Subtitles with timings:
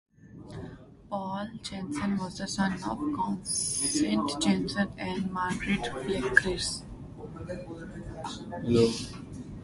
[1.11, 6.81] Paul Janssen was the son of Constant Janssen and Margriet Fleerackers.